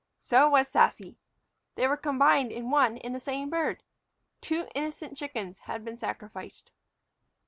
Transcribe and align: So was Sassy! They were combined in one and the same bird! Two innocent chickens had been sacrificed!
So 0.19 0.49
was 0.49 0.67
Sassy! 0.67 1.19
They 1.75 1.87
were 1.87 1.95
combined 1.95 2.51
in 2.51 2.71
one 2.71 2.97
and 2.97 3.13
the 3.13 3.19
same 3.19 3.51
bird! 3.51 3.83
Two 4.41 4.67
innocent 4.73 5.15
chickens 5.15 5.59
had 5.59 5.85
been 5.85 5.99
sacrificed! 5.99 6.71